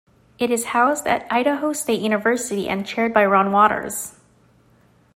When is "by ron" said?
3.13-3.51